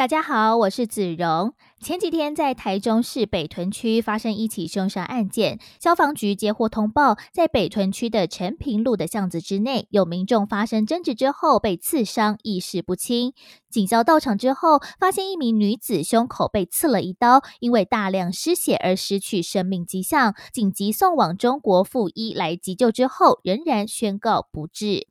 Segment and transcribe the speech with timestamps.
[0.00, 1.52] 大家好，我是子荣。
[1.78, 13.34] 前几天在台中市北屯区发生一起凶杀案件，消防局接获通报，在北屯区的陈平路的巷子之内，有民众发生争执之后被刺伤，意识不清。
[13.68, 25.08] 警消到场之后，发现一名女子胸口被刺了一刀，因为大量失血而失去生命迹象，紧急送往中国附医来急救之后，仍然宣告不治。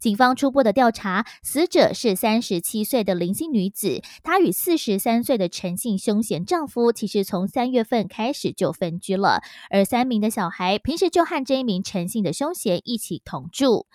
[0.00, 13.86] 警方初步的调查，死者是三十七岁的林姓女子，她与四十三岁的陈姓凶嫌丈夫，其实从三月份开始就分居了，而三名的小孩平时就和这一名陈姓的凶嫌一起同住。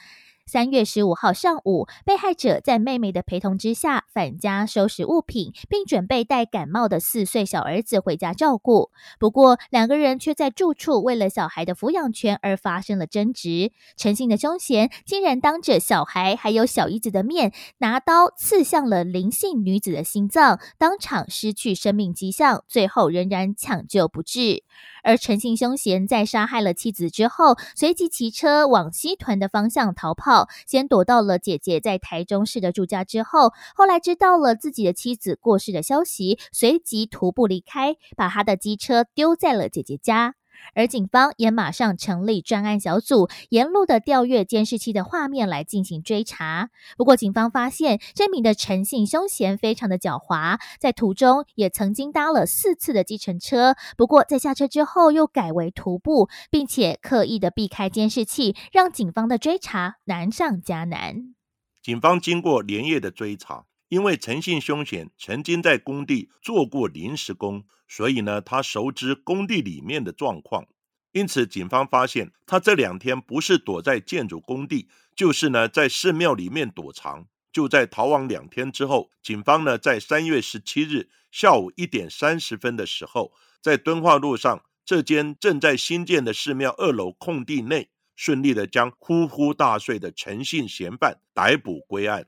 [0.48, 8.92] 三月十五号上午，被害者在妹妹的陪同之下返家收拾物品，并准备带感冒的四岁小儿子回家照顾。
[9.20, 13.72] 不过，两个人却在住处为了小孩的抚养权而发生了争执。
[13.98, 24.64] 陈姓的凶嫌竟然当着小孩还有小姨子的面，拿刀刺向了林姓女子的心脏，当场失去生命迹象，最后仍然抢救不治。
[25.04, 40.36] 而陈姓凶嫌在杀害了妻子之后，随即骑车往西屯的方向逃跑，先躲到了姐姐在台中市的住家，之后后来知道了自己的妻子过世的消息，随即徒步离开，把他的机车丢在了姐姐家。
[40.74, 46.70] 而警方也马上成立专案小组，沿路的调阅监视器的画面来进行追查。
[46.98, 61.36] 不过，警方发现这名的陈姓凶嫌非常的狡猾，在途中也曾经搭了四次的计程车，不过在下车之后又改为徒步，并且刻意的避开监视器，让警方的追查难上加难。
[61.82, 63.66] 警方经过连夜的追查。
[63.90, 70.68] 因为陈姓凶嫌曾经在工地做过临时工，所以呢，他熟知工地里面的状况。
[71.12, 77.28] 因此，警方发现他这两天不是躲在建筑工地，就是呢在寺庙里面躲藏。
[77.54, 83.32] 就在逃亡两天之后，警方呢在三月十七日下午一点三十分的时候，
[83.62, 92.28] 在敦化路上这间正在新建的寺庙二楼空地内，顺利的将呼呼大睡的陈姓嫌犯逮捕归案。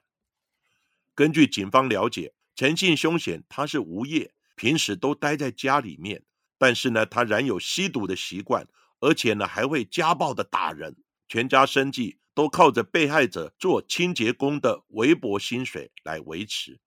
[1.17, 6.23] 根据警方了解，陈姓凶险他是无业，平时都待在家里面。
[6.59, 8.67] 但是呢，他染有吸毒的习惯，
[8.99, 10.95] 而且呢还会家暴的打人，
[11.27, 16.79] 全家生计都靠着被害者做清洁工的微薄薪水来维持。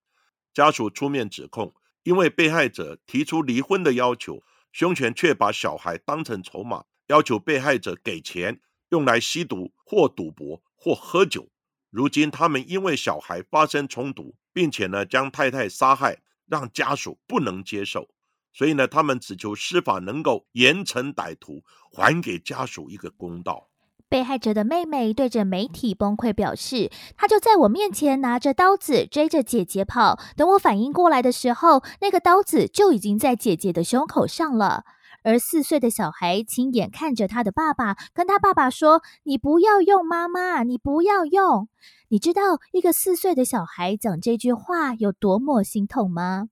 [0.55, 1.75] 家属出面指控，
[2.05, 11.51] 因为被害者提出离婚的要求，凶权却把小孩当成筹码，要求被害者给钱用来吸毒或赌博或喝酒。
[11.91, 18.09] 如今他们因为小孩发生冲突，并且呢将太太杀害，让家属不能接受，
[18.53, 21.62] 所以呢他们只求司法能够严惩歹徒，
[21.93, 23.67] 还给家属一个公道。
[24.09, 34.84] 被害者的妹妹对着媒体崩溃表示：“她就在我面前拿着刀子追着姐姐跑，等我反应过来的时候，那个刀子就已经在姐姐的胸口上了。”
[35.23, 41.69] 而四岁的小孩亲眼看着他的爸爸跟他爸爸说：“你不要用，妈妈，你不要用。”
[42.09, 42.43] 你知道
[42.73, 46.49] 一个四岁的小孩讲这句话有多么心痛吗？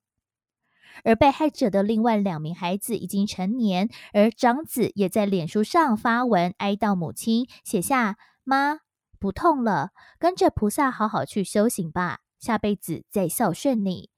[1.04, 8.80] 而被害者的另外两名孩子已经成年，而长子也在脸书上发文哀悼母亲，写下：“妈，
[9.18, 14.10] 不痛了，跟着菩萨好好去修行吧，下辈子再孝顺你。”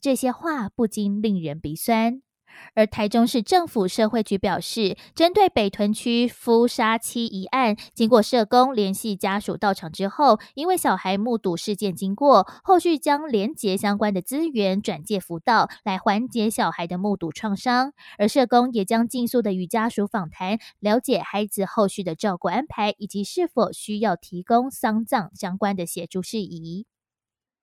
[0.00, 2.22] 这些话不禁令人鼻酸。
[2.74, 17.92] 而台中市政府社会局表示，针对北屯区夫杀妻一案，经过社工联系家属到场之后，因为小孩目睹事件经过，后续将连结相关的资源转介辅导，来缓解小孩的目睹创伤。
[18.18, 26.86] 而社工也将尽速的与家属访谈，了解孩子后续的照顾安排，以及是否需要提供丧葬相关的协助事宜。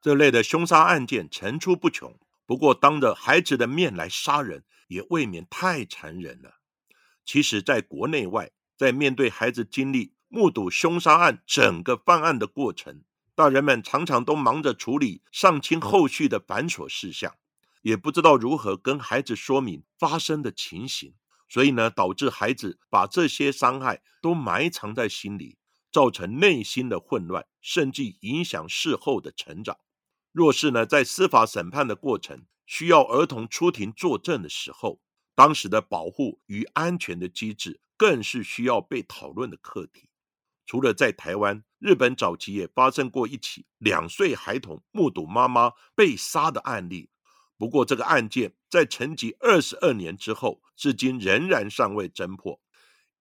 [0.02, 4.64] 这类的凶杀案件层出不穷，不过当着孩子的面来杀人。
[4.88, 6.56] 也未免太残忍了。
[7.26, 13.04] 其实，在国内外，在面对孩子经历目睹凶杀案整个犯案的过程，
[13.36, 17.36] 大人们常常都忙着处理上清后续的繁琐事项，
[17.82, 21.14] 也不知道如何跟孩子说明发生的情形，
[21.50, 25.58] 所以呢，导致孩子把这些伤害都埋藏在心里，
[25.92, 29.78] 造成内心的混乱，甚至影响事后的成长。
[30.38, 35.02] 若是呢，在司法审判的过程需要儿童出庭作证的时候，
[35.34, 40.12] 当时的保护与安全的机制更是需要被讨论的课题。
[40.68, 47.10] 除了在台湾，日本早期也发生过一起两岁孩童目睹妈妈被杀的案例。
[47.58, 52.62] 不过，这个案件在沉寂二十二年之后，至今仍然尚未侦破。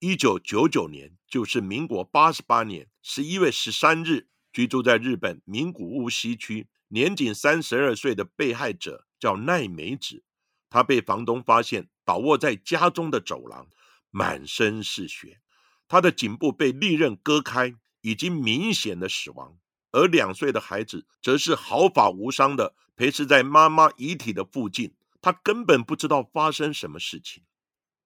[0.01, 10.23] 一九九九年，就是民国八十八年十一月十三日，居住在日本名古屋西区、年仅三十二岁的被害者叫奈美子，
[10.71, 13.67] 她被房东发现倒卧在家中的走廊，
[14.11, 15.41] 满身是血，
[15.89, 19.59] 她的颈部被利刃割开，已经明显的死亡。
[19.93, 27.43] 而两岁的孩子则是毫发无伤的陪侍在妈妈遗体的附近，他根本不知道发生什么事情。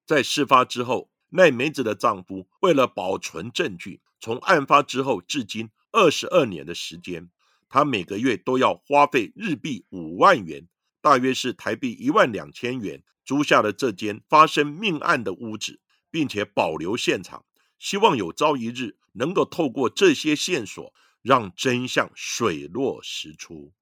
[0.07, 7.29] 在事发之后，奈美子的丈夫为了保存证据，从案发之后至今二十二年的时间，
[7.71, 10.69] 他每个月都要花费日币五万元，
[11.01, 15.81] 大约是台币一万两千元，租下了这间发生命案的屋子，
[16.11, 17.47] 并且保留现场，
[17.79, 20.93] 希望有朝一日能够透过这些线索。
[21.23, 23.75] 让真相水落石出。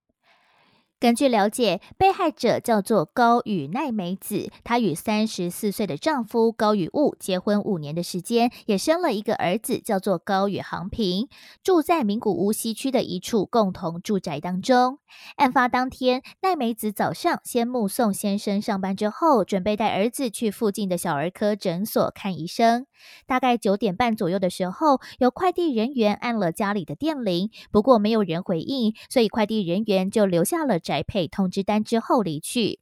[1.00, 11.28] 根据了解，被害者叫做高宇奈美子，她与三十四岁的丈夫高宇悟结婚五年的时间，也生了一个儿子，叫做高宇航平，
[11.62, 14.98] 住在名古屋西区的一处共同住宅当中。
[15.36, 22.87] 案发当天，奈美子早上先目送先生上班之后，准备带儿子去附近的小儿科诊所看医生。
[23.26, 32.80] 大概九点半左右的时候，有快递人员按了家里的电铃，不过没有人回应，所以快递人员就留下了宅配通知单之后离去。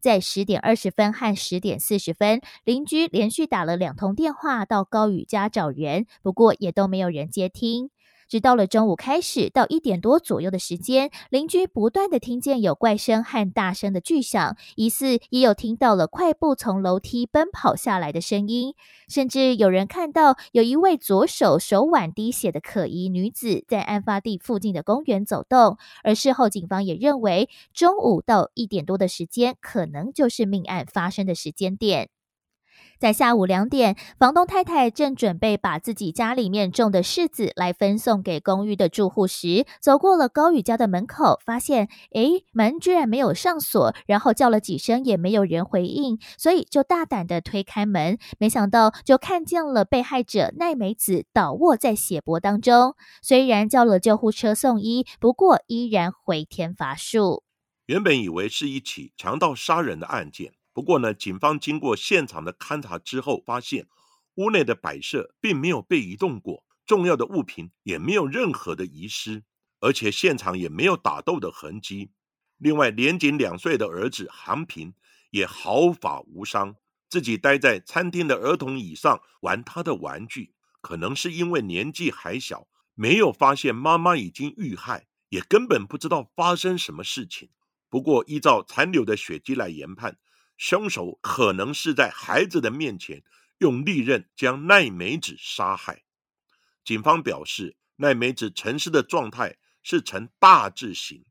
[0.00, 7.91] 在十点二十分和十点四十分，邻居连续打了两通电话到高宇家找人，不过也都没有人接听。
[8.32, 18.72] 直到了中午开始，到一点多左右的时间，邻居不断的听见有怪声和大声的巨响，疑似也有听到了快步从楼梯奔跑下来的声音，
[19.06, 25.76] 甚至有人看到有一位左手手腕滴血的可疑女子在案发地附近的公园走动。
[26.02, 32.08] 而事后警方也认为，中午到一点多的时间，可能就是命案发生的时间点。
[33.02, 52.94] 在下午两点，房东太太正准备把自己家里面种的柿子来分送给公寓的住户时，走过了高宇家的门口，发现诶门居然没有上锁，然后叫了几声也没有人回应，所以就大胆的推开门，没想到就看见了被害者奈美子倒卧在血泊当中。
[53.20, 57.42] 虽然叫了救护车送医，不过依然回天乏术。
[57.86, 60.52] 原本以为是一起强盗杀人的案件。
[60.72, 63.88] 不过呢，警方经过现场的勘查之后，发现
[64.36, 69.44] 屋内的摆设并没有被移动过，重要的物品也没有任何的遗失，
[69.80, 72.10] 而且现场也没有打斗的痕迹。
[72.56, 74.94] 另外，年仅两岁的儿子韩平
[75.30, 76.76] 也毫发无伤，
[77.10, 87.50] 自己待在餐厅的儿童椅上玩他的玩具，可能是因为年纪还小，没有发现妈妈已经遇害，也根本不知道发生什么事情。
[87.90, 90.16] 不过，依照残留的血迹来研判。
[90.56, 93.22] 凶手可能是在孩子的面前
[93.58, 96.02] 用利刃将奈美子杀害。
[96.84, 101.24] 警方表示，奈美子沉尸的状态是呈大字形，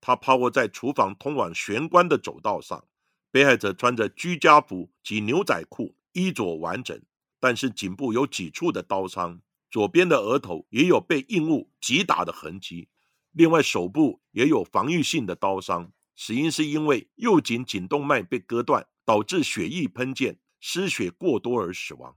[0.00, 2.86] 她趴卧在厨房通往玄关的走道上。
[3.30, 7.00] 被害者穿着居家服及牛仔裤，衣着完整，
[7.40, 12.90] 但是颈部有几处的刀伤，左边的额头也有被硬物击打的痕迹，
[13.30, 15.90] 另外手部也有防御性的刀伤。
[16.14, 22.16] 死因是因为右颈颈动脉被割断，导致血液喷溅、失血过多而死亡。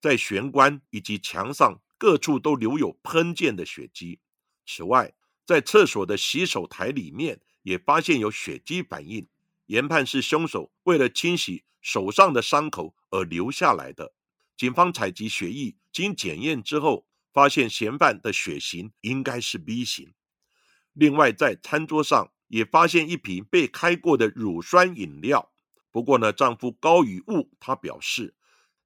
[0.00, 4.20] 在玄关以及墙上各处都留有喷溅的血迹。
[4.66, 5.14] 此外，
[5.46, 9.26] 在厕所的洗手台里面也发现有血迹反应，
[9.66, 14.14] 研判是凶手为了清洗手上的伤口而留下来的。
[14.56, 20.12] 警方采集血液，经检验之后，发现嫌犯的血型应该是 B 型。
[20.92, 22.30] 另外，在餐桌上。
[22.52, 25.52] 也发现一瓶被开过的乳酸饮料，
[25.90, 28.34] 不过呢，丈夫高宇悟他表示，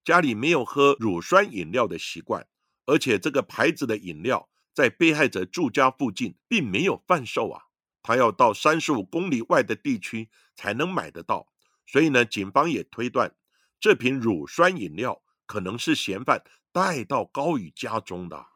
[0.04, 2.46] 家里没有喝乳酸饮料的习惯，
[2.87, 7.64] 而且这个牌子的饮料在被害者住家附近并没有贩售啊，
[8.04, 11.49] 他要到三十五公里外的地区才能买得到，
[11.88, 13.35] 所以呢，警方也推断
[13.80, 18.46] 这瓶乳酸饮料可能是嫌犯带到高宇家中的。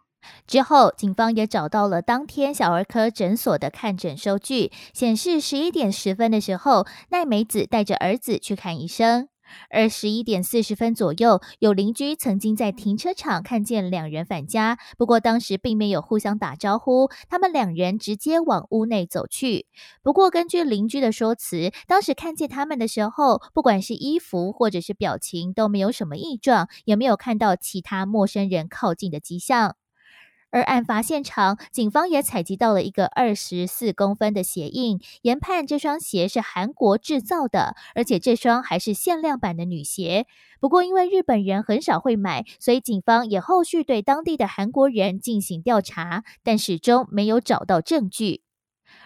[0.47, 9.29] 之后，警方也找到了当天小儿科诊所的看诊收据，显示十一点十分的时候，奈美子带着儿子去看医生。
[9.69, 19.67] 而十一点四十分左右，有邻居曾经在停车场看见两人返家，不过当时并没有互相打招呼，他们两人直接往屋内走去。
[20.05, 29.75] 不过根据邻居的说辞，当时看见他们的时候，不管是衣服或者是表情都没有什么异状，也没有看到其他陌生人靠近的迹象。
[30.51, 40.27] 而案发现场，警方也采集到了一个二十四公分的鞋印，研判这双鞋是韩国制造的，而且这双还是限量版的女鞋。
[40.61, 48.43] 不过，因为日本人很少会买，所以警方也后续对当地的韩国人进行调查，但始终没有找到证据。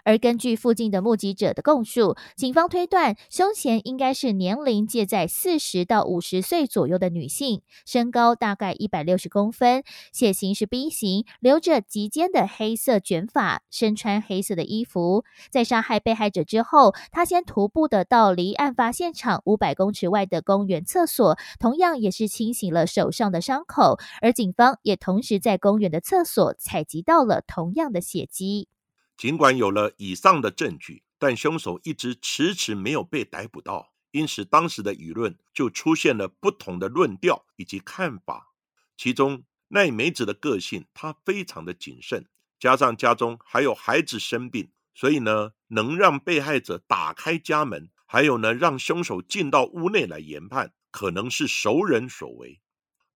[0.04, 9.82] 而根据附近的目击者的供述，警方推断凶嫌应该是年龄介在四十到五十岁左右的女性，身高大概一百六十公分，
[10.12, 15.24] 血型是 B 型，留着及肩的黑色卷发，身穿黑色的衣服。
[15.50, 23.98] 在杀害被害者之后，他先徒步的到离案发现场五百公尺外的公园厕所，同样也是清洗了手上的伤口。
[24.20, 28.68] 而警方也同时在公园的厕所采集到了同样的血迹。
[29.16, 38.52] 尽管有了以上的证据，但凶手一直迟迟没有被逮捕到，因此当时的舆论就出现了不同的论调以及看法。
[38.96, 42.26] 其中，奈美子的个性，她非常的谨慎，
[42.58, 52.60] 加上家中还有孩子生病，所以呢，能让被害者打开家门，还有呢，让凶手进到屋内来研判，可能是熟人所为。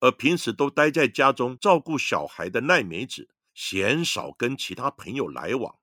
[0.00, 5.77] 而平时都待在家中照顾小孩的奈美子，鲜少跟其他朋友来往。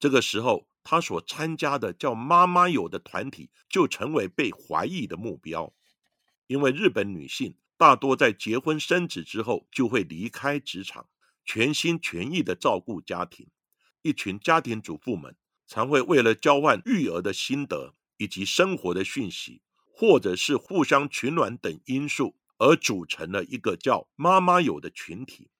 [0.00, 5.74] 这个时候，他所参加的叫“妈妈友”的团体就成为被怀疑的目标，
[6.46, 11.06] 因为日本女性大多在结婚生子之后就会离开职场，
[11.44, 13.46] 全心全意的照顾家庭。
[14.00, 19.60] 一群家庭主妇们常会为了交换育儿的心得以及生活的讯息，
[19.92, 25.50] 或者是互相取暖等因素，而组成了一个叫“妈妈友”的群体。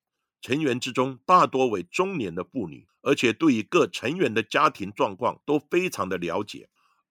[0.41, 6.69] 成员之中大多为中年的妇女，而且对于各成员的家庭状况都非常的了解。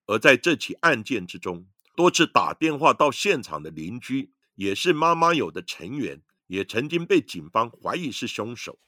[0.08, 8.80] 而在这起案件之中，多次打电话到现场的邻居，也是妈妈友的成员，也曾经被警方怀疑是凶手。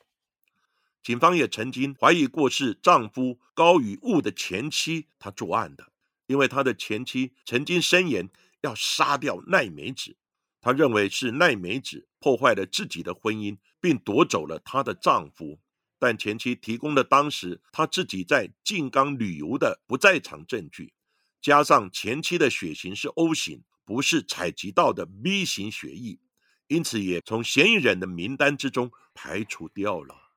[1.03, 5.91] 警方也曾经怀疑过是丈夫高宇物的前妻他作案的，
[6.27, 8.29] 因为他的前妻曾经声言
[8.61, 10.17] 要杀掉奈美子。
[10.61, 15.59] 他认为是奈美子破坏了自己的婚姻，并夺走了她的丈夫，
[15.97, 20.93] 但前妻提供了当时她自己在静冈旅游的不在场证据，
[21.41, 26.19] 加上前妻的血型是 O 型，不是采集到的 B 型血液，
[26.67, 30.30] 因此也从嫌疑人的名单之中排除掉了。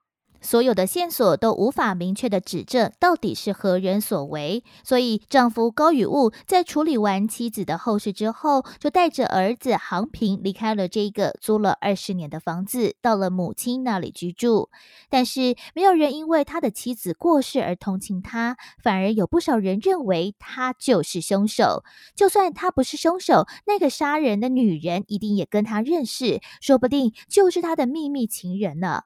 [0.44, 14.68] 所有的线索都无法明确的指证到底是何人所为，所以丈夫高宇物在处理完妻子的后事之后，就带着儿子航平离开了这个租了二十年的房子，到了母亲那里居住。
[15.08, 21.82] 但是没有人因为他的妻子过世而同情他，反而有不少人认为他就是凶手。
[22.14, 29.04] 就算他不是凶手，那个杀人的女人一定也跟他认识，说不定就是他的秘密情人呢。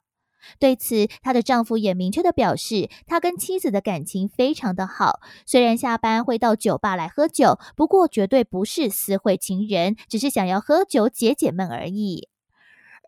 [0.58, 5.20] 对此，她的丈夫也明确的表示，他跟妻子的感情非常的好。
[5.46, 12.28] 虽然下班会到酒吧来喝酒，不过绝对不是私会情人，只是想要喝酒解解闷而已。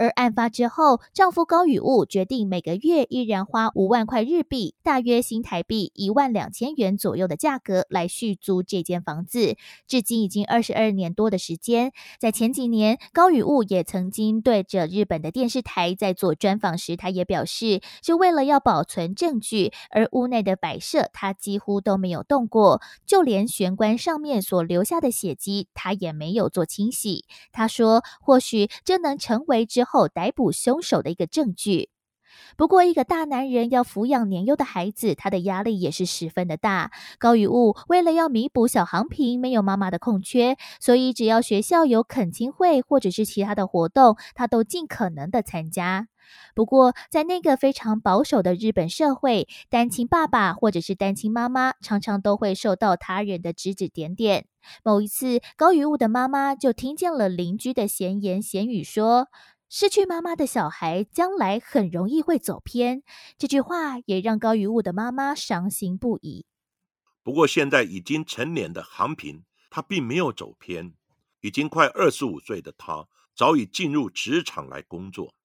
[0.01, 9.59] 而案发之后，丈夫高宇物决定每个月依然花五万块日币，大约新台币一万两千元左右的价格来续租这间房子。
[9.87, 11.93] 至今已经二十二年多的时间。
[12.19, 27.27] 在前几年，高宇物也曾经对着日本的电视台在做专访时，他也表示是为了要保存证据，而屋内的摆设他几乎都没有动过，就连玄关上面所留下的血迹，他也没有做清洗。
[27.53, 29.85] 他说，或许这能成为之。
[29.85, 31.91] 后后逮捕凶手的一个证据。
[32.57, 36.93] 不过，一个大男人要抚养年幼的孩子，他的压力也是十分的大。
[37.19, 46.07] 高雨雾为了要弥补小航平没有妈妈的空缺，所以只要学校有恳亲会或者是其他的活动，他都尽可能的参加。
[46.55, 54.47] 不过，在那个非常保守的日本社会，单亲爸爸或者是单亲妈妈常常都会受到他人的指指点点。
[54.85, 59.27] 某一次，高雨雾的妈妈就听见了邻居的闲言闲语，说。
[59.73, 63.05] 失去妈妈的小孩，将来很容易会走偏。
[63.39, 66.45] 这句话也让高于物的妈妈伤心不已。
[67.23, 70.95] 不过，现在已经成年的航平，他并没有走偏。
[71.43, 75.37] 已经快二十五岁的他，早已进入职场来工作。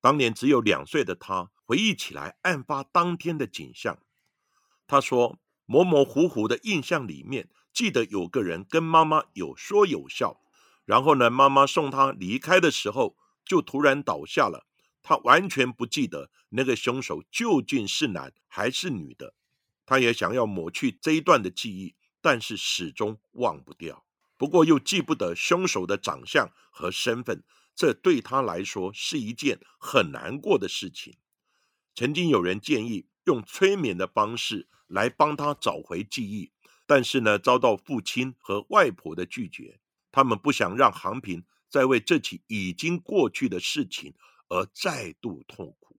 [0.00, 3.98] 当年只有两岁的他，回忆起来案发当天的景象。
[4.86, 10.40] 他说：“模模糊糊的印象里面，记得有个人跟妈妈有说有笑。”
[10.86, 14.66] 然后呢，妈妈送他离开的时候就突然倒下了，
[15.02, 19.34] 他完全不记得那个凶手究竟是男还是女的。
[19.86, 24.04] 他也想要抹去这一段的记忆，但是始终忘不掉。
[24.36, 31.16] 不过又记不得凶手的长相和身份，这对他来说是一件很难过的事情。
[31.94, 36.50] 曾经有人建议用催眠的方式来帮他找回记忆，
[36.84, 39.78] 但是呢，遭到父亲和外婆的拒绝。
[40.12, 44.14] 他们不想让杭平在为这起已经过去的事情
[44.48, 45.96] 而再度痛苦。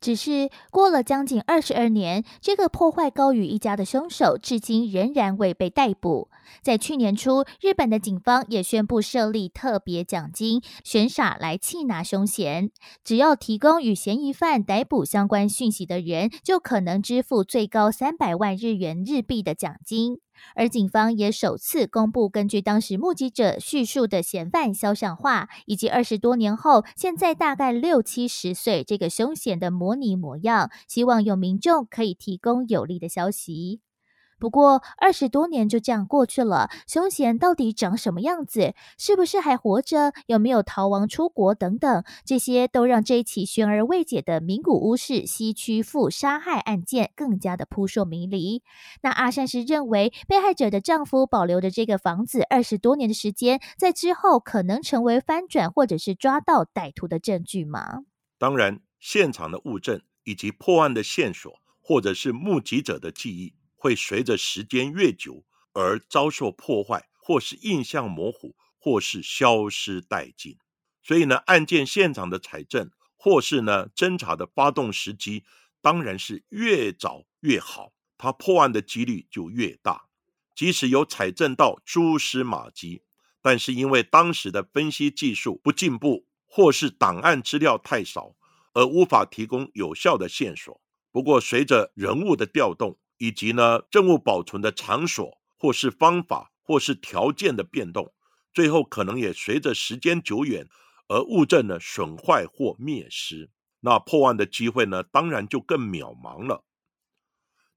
[0.00, 6.28] 只是过了将近二十二年，这个破坏高宇一家的凶手至今仍然未被逮捕。
[6.60, 12.72] 在去年初，日本的警方也宣布设立特别奖金，悬赏来缉拿凶嫌。
[13.04, 20.18] 只要提供与嫌疑犯逮捕相关讯息的人，就可能支付最高三百万日元日币的奖金。
[20.54, 33.80] 而警方也首次公布根据当时目击者叙述的嫌犯肖像画，以及二十多年后现在大概六七十岁这个凶险的模拟模样，希望有民众可以提供有力的消息。
[34.42, 38.74] 不过二十多年就这样过去了，凶险到底长什么样子？
[38.98, 40.12] 是不是还活着？
[40.26, 41.54] 有没有逃亡出国？
[41.54, 48.64] 等等，这些都让这一起悬而未解的名古屋市西区妇杀害案件更加的扑朔迷离。
[49.02, 58.00] 那阿善是认为，被害者的丈夫保留的这个房子二十多年的时间，在之后可能成为翻转或者是抓到歹徒的证据吗？
[58.38, 61.48] 当然，现场的物证以及破案的线索，
[61.80, 63.54] 或者是目击者的记忆。
[63.82, 70.56] 会随着时间越久而遭受破坏，或是印象模糊，或是消失殆尽。
[71.02, 75.42] 所以呢，案件现场的采证，或是呢侦查的发动时机，
[75.80, 80.06] 当然是越早越好，它破案的几率就越大。
[80.54, 83.02] 即使有采证到蛛丝马迹，
[83.42, 88.36] 但是因为当时的分析技术不进步，或是档案资料太少，
[88.74, 90.80] 而无法提供有效的线索。
[91.10, 98.12] 不过，随着人物的调动，以及呢，证物保存的场所，或是方法，或是条件的变动，
[98.52, 100.66] 最后可能也随着时间久远
[101.06, 106.64] 而物证呢损坏或灭失，那破案的机会呢，当然就更渺茫了。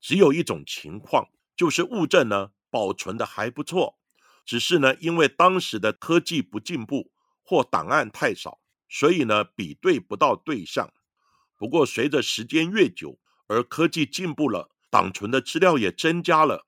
[0.02, 4.00] 只有一种情况，就是物证呢保存的还不错，
[4.44, 7.12] 只是呢因为当时的科技不进步
[7.44, 10.92] 或档案太少，所以呢比对不到对象。
[11.56, 14.72] 不过随着时间越久，而科技进步了。
[14.96, 16.66] 档存的资料也增加了，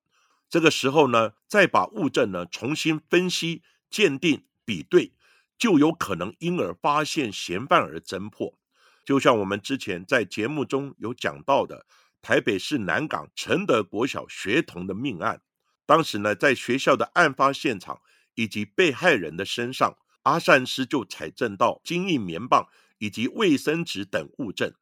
[0.49, 5.13] 这个时候呢，再把物证呢重新分析、鉴定、比对，
[5.57, 8.59] 就有可能因而发现嫌犯而侦破。
[9.05, 11.85] 就像我们之前在节目中有讲到的，
[12.21, 15.41] 台北市南港承德国小学童的命案，
[15.85, 18.01] 当时呢，在学校的案发现场
[18.35, 24.73] 以及被害人的身上，阿善师就采证到精印棉棒以及卫生纸等物证，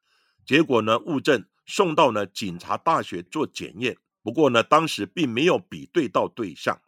[0.44, 1.46] 结果呢，物证。
[1.66, 6.80] 送到呢警察大学做检验，不过呢当时并没有比对到对象。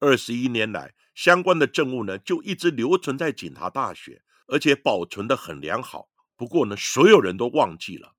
[0.00, 6.08] 二十一年来，相关的证物呢就一直留存在警察大学，而且保存的很良好。
[6.36, 8.14] 不过呢，所有人都忘记了。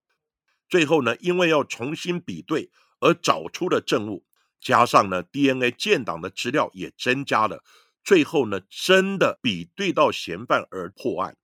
[0.70, 4.26] 最后呢，因为要重新比对而找出了证物，
[4.62, 7.64] 加上呢 DNA 建档的资料也增加了，
[8.04, 11.36] 最后呢真的比对到嫌犯而破案。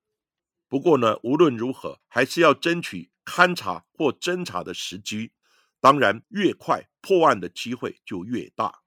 [0.70, 3.10] 不过呢，无论如何，还是要争取。
[3.28, 5.34] 勘查或侦查的时机，
[5.82, 8.80] 当然越快，破案的机会就越大。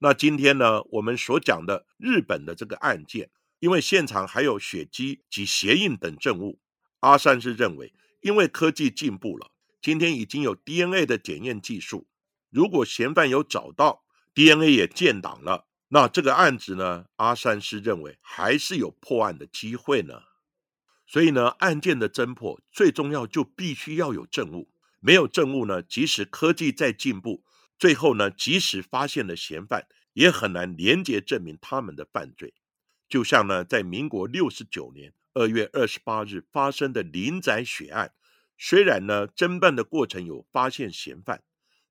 [0.00, 6.60] 那今天呢，我们所讲的日本的这个案件，因为现场还有血迹及鞋印等证物，
[7.00, 12.06] 阿三是认为，因为科技进步了，今天已经有 DNA 的检验技术，
[12.50, 20.22] 如果嫌犯有找到 DNA 也建档了，那这个案子呢，阿三是认为还是有破案的机会呢。
[21.06, 27.44] 所以呢，案件的侦破最重要就必须要有证物，没有证物呢，即使科技再进步，
[27.78, 32.54] 最后呢，即使发现了嫌犯，也很难连结证明他们的犯罪。
[33.08, 38.12] 就像呢，在民国六十九年二月二十八日发生的林宅血案，
[38.58, 41.44] 虽然呢，侦办的过程有发现嫌犯，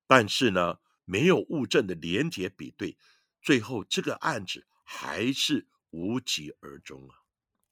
[0.08, 2.98] 但是呢，没有物证的连结比对，
[3.42, 7.25] 最后这个案子还是无疾而终啊。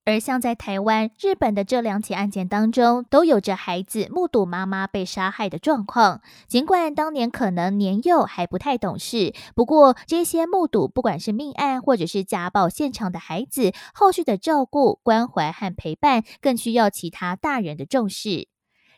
[0.05, 6.21] 而像在台湾、日本的这两起案件当中，都有着孩子目睹妈妈被杀害的状况。
[6.47, 18.52] 尽管当年可能年幼还不太懂事，不过这些目睹不管是命案或者是家暴现场的孩子，后续的照顾、关怀和陪伴，更需要其他大人的重视。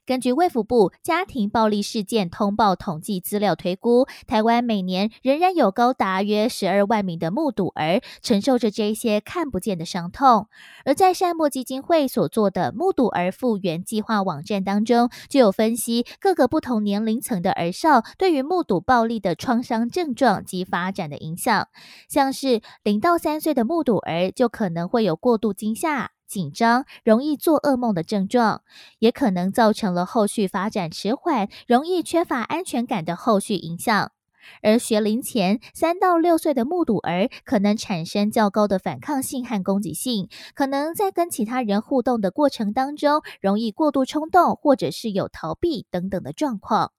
[0.05, 10.47] 根据卫福部家庭暴力事件通报统计资料推估，台湾每年仍然有高达约十二万名的目睹儿承受着这些看不见的伤痛。
[10.85, 21.67] 而在善莫基金会所做的目睹儿复原计划网站当中，就有分析各个不同年龄层的儿少对于目睹暴力的创伤症状及发展的影响。
[22.07, 26.11] 像是零到三岁的目睹儿，就可能会有过度惊吓。
[26.27, 28.63] 紧张、容易做噩梦的症状，
[28.99, 34.11] 也可能造成了后续发展迟缓、容易缺乏安全感的后续影响。
[34.61, 46.91] 而学龄前三到六岁的目睹儿，可能产生较高的反抗性和攻击性，可能在跟其他人互动的过程当中，容易过度冲动，或者是有逃避等等的状况。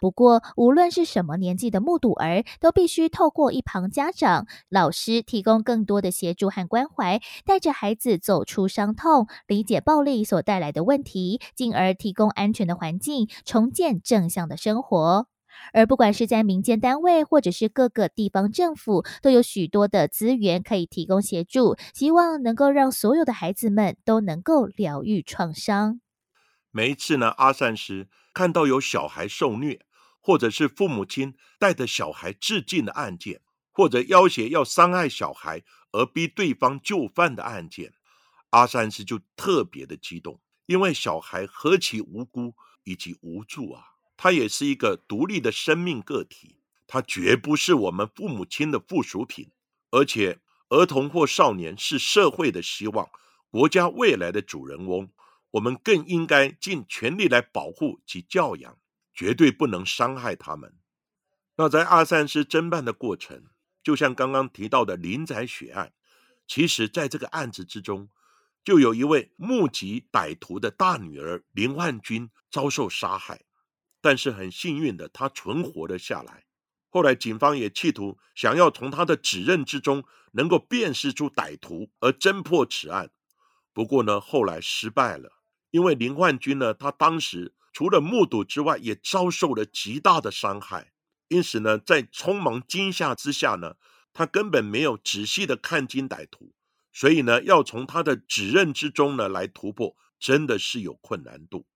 [0.00, 15.26] 不过，无论是什么年纪的目睹儿，都必须透过一旁家长、老师提供更多的协助和关怀，带着孩子走出伤痛，理解暴力所带来的问题，进而提供安全的环境，重建正向的生活。
[15.72, 26.01] 而不管是在民间单位，或者是各个地方政府，都有许多的资源可以提供协助，希望能够让所有的孩子们都能够疗愈创伤。
[26.72, 28.08] 每一次呢，阿善师。
[28.34, 29.84] 看到有小孩受虐，
[30.18, 37.92] 或者是父母亲带着小孩致敬的案件，或者要挟要伤害小孩而逼对方就范的案件，
[38.48, 42.54] 阿三师就特别的激动，因为小孩何其无辜
[42.84, 43.84] 以及无助啊！
[44.16, 46.56] 他也是一个独立的生命个体，
[46.86, 49.50] 他绝不是我们父母亲的附属品，
[49.90, 50.38] 而且
[50.70, 53.10] 儿童或少年是社会的希望，
[53.50, 55.10] 国家未来的主人翁。
[55.52, 58.78] 我们更应该尽全力来保护及教养，
[59.14, 60.74] 绝对不能伤害他们。
[61.56, 63.44] 那在阿三师侦办的过程，
[63.82, 65.92] 就像刚刚提到的林宅血案，
[66.46, 68.08] 其实在这个案子之中，
[68.64, 73.44] 就有一位目击歹徒的大女儿林万君遭受杀害，
[74.00, 76.44] 但是很幸运的，她存活了下来。
[76.88, 83.10] 后来警方也企图想要从她的指认之中能够辨识出歹徒而侦破此案，
[83.74, 85.41] 不过呢，后来失败了。
[85.72, 90.92] 因为林焕君呢，他当时除了目睹之外，也遭受了极大的伤害，
[91.28, 93.76] 因此呢，在匆忙惊吓之下呢，
[94.12, 96.52] 他根本没有仔细的看清歹徒，
[96.92, 101.66] 所以呢，要从他的指认之中呢来突破，真的是有困难度。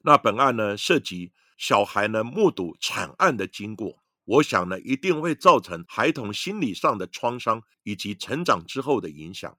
[0.00, 9.58] 那本案呢，涉及小孩呢目睹惨案的经过，我想呢，一定会造成孩童心理上的创伤以及成长之后的影响。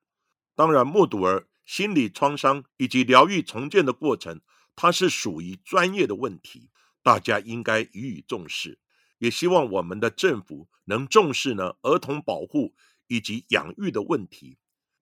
[0.56, 1.48] 当然，目睹儿。
[1.66, 4.42] 心理创伤以及疗愈重建的过程，
[4.76, 6.70] 它是属于专业的问题，
[7.02, 8.80] 大家应该予以重视。
[9.20, 12.76] 也希望我们的政府能重视呢儿童保护
[13.08, 14.58] 以及养育的问题，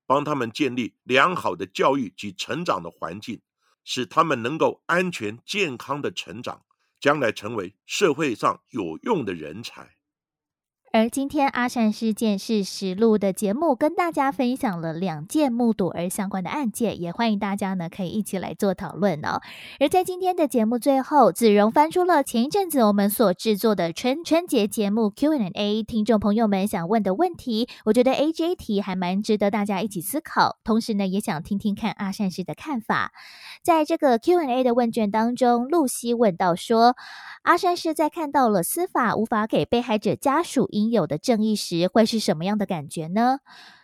[0.05, 3.41] 帮他们建立良好的教育及成长的环境，
[3.83, 6.65] 使他们能够安全健康的成长，
[6.99, 9.95] 将来成为社会上有用的人才。
[10.93, 19.39] 而今天阿善事件是实录的节目，跟大家分享了两件目睹而相关的案件，也欢迎大家呢可以一起来做讨论哦。
[19.79, 33.13] 而在今天的节目最后，子荣翻出了前一阵子我们所制作的春春节节目 Q&A，听众朋友们想问的问题，我觉得 A J 题还蛮值得大家一起思考，同时呢也想听听看阿善师的看法。
[33.63, 36.97] 在这个 Q&A 的问卷当中，露西问到说，
[37.43, 43.39] 阿善师在看到了司法无法给被害者家属应有的正义时，会是什么样的感觉呢？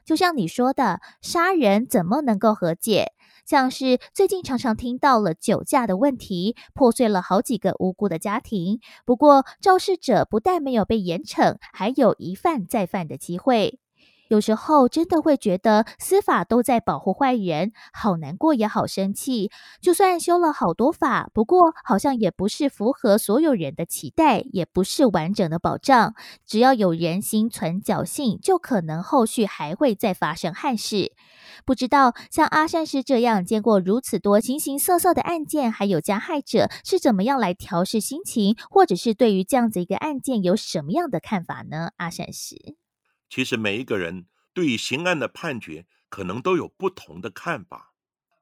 [0.05, 3.13] 就像你说的，杀人怎么能够和解？
[3.45, 8.81] 像是最近常常听到了酒驾的问题，破碎了好几个无辜的家庭。
[9.05, 13.79] 不过肇事者不但没有被严惩，还有一犯再犯的机会。
[14.29, 19.49] 有时候真的会觉得司法都在保护坏人，好难过也好生气。
[19.81, 26.15] 就算修了好多法，不过好像也不是符合所有人的期待，也不是完整的保障。
[26.45, 31.13] 只要有人心存侥幸，就可能后续还会再发生憾事。
[31.65, 41.91] 不知道像阿善师这样见过如此多形形色色的案件，还有加害者是怎么样来调试心情，或者是对于这样子一个案件有什么样的看法呢？
[41.97, 42.76] 阿善师。
[43.29, 47.93] 其实每一个人对于刑案的判决可能都有不同的看法，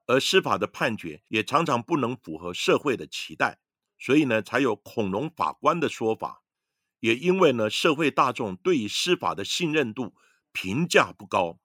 [0.06, 3.58] 而司法的判决也常常不能符合社会的期待，
[3.98, 6.42] 所以呢，才有恐龙法官的说法。
[7.00, 10.14] 也因为呢，社会大众对于司法的信任度
[10.52, 11.58] 评价不高，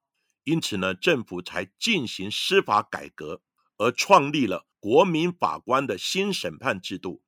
[0.44, 3.42] 因此呢，政府才进行司法改革，
[3.78, 7.24] 而创立了国民法官的新审判制度。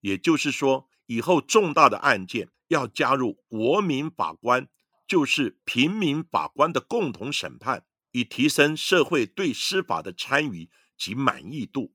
[0.00, 4.68] 也就是说，以后重大的案件要加入国民法官。
[5.06, 11.94] 就是平民法官的共同审判，以提升社会对司法的参与及满意度。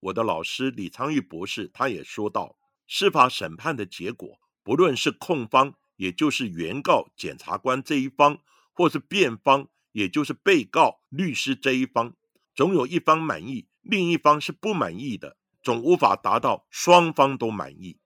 [0.00, 8.38] 我的老师李昌钰博士他也说到，司法审判的结果，不论是控方，也就是原告检察官这一方，
[8.72, 12.14] 或是辩方，也就是被告律师这一方，
[12.54, 17.98] 总有一方满意，另一方是不满意的，总无法达到双方都满意。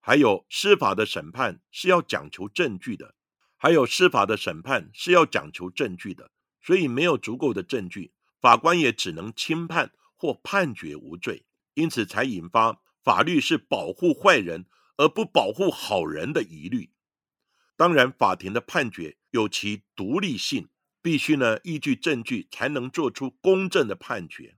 [0.00, 3.14] 还有司法的审判是要讲求证据的，
[3.62, 16.90] 还有司法的审判是要讲求证据的，所以没有足够的证据，法官也只能轻判或判决无罪，因此才引发法律是保护坏人而不保护好人的疑虑。
[17.76, 20.68] 当然，法庭的判决有其独立性，
[21.00, 24.56] 必须呢依据证据才能做出公正的判决。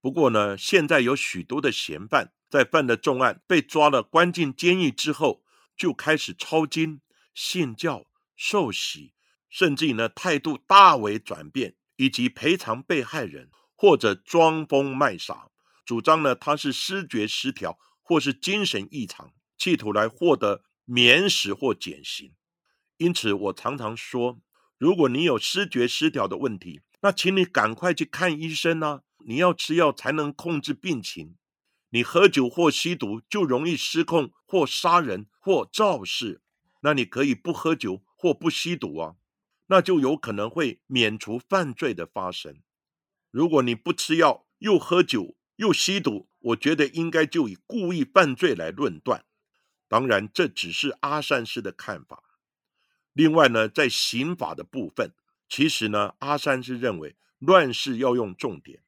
[0.00, 2.32] 不过呢，现在有许多的嫌犯。
[2.50, 5.44] 在犯了重案、被抓了、关进监狱之后，
[5.76, 7.00] 就开始抄经、
[7.34, 9.14] 信教、受洗，
[9.48, 15.50] 甚至呢态度大为转变，以及赔偿被害人或者装疯卖傻，
[15.84, 22.34] 主张呢他是失觉失调或是精神异常，企图来获得免死或减刑。
[22.98, 24.40] 因此，我常常说，
[24.78, 29.02] 如果你有失觉失调的问题，那请你赶快去看医生啊！
[29.24, 31.36] 你要吃药才能控制病情。
[31.90, 36.42] 你喝酒或吸毒就容易失控，或杀人，或肇事。
[36.82, 39.16] 那你可以不喝酒或不吸毒啊，
[39.66, 42.60] 那就有可能会免除犯罪的发生。
[43.32, 49.24] 如果你不吃药，又喝酒又吸毒，我觉得应该就以故意犯罪来论断。
[49.88, 52.22] 当然，这只是阿善师的看法。
[53.12, 55.12] 另外呢，在刑法的部分，
[55.48, 58.82] 其实呢，阿三是认为乱世要用重点，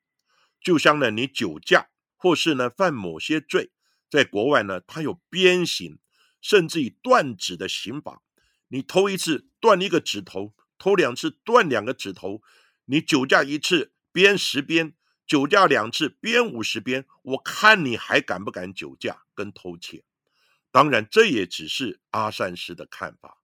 [0.60, 1.88] 就像呢，你酒驾。
[2.16, 3.70] 或是呢，犯某些罪，
[4.08, 5.98] 在国外呢，它有鞭刑，
[6.44, 8.22] 甚至以断指的刑法。
[8.68, 12.42] 你偷一次断一个指头，偷两次断两个指头。
[12.84, 14.94] 你酒驾一次鞭十鞭，
[15.26, 17.06] 酒驾两次鞭五十鞭。
[17.22, 20.04] 我看你还敢不敢酒驾跟偷窃？
[20.70, 23.38] 当然，这也只是阿善师的看法。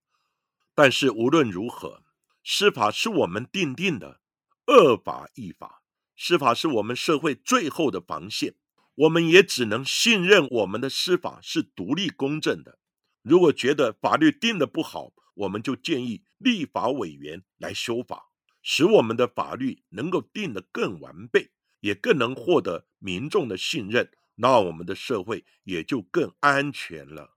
[0.74, 2.02] 但是无论如何，
[2.44, 4.20] 司法是我们定定的，
[4.66, 5.82] 恶法亦法，
[6.18, 8.56] 司法是我们社会最后的防线。
[8.96, 12.78] 我们也只能信任我们的司法是独立公正的。
[13.22, 18.30] 如果觉得法律定的不好，我们就建议立法委员来修法，
[18.62, 27.36] 使我们的法律能够定得更完备，也更能获得民众的信任，那我们的社会也就更安全了。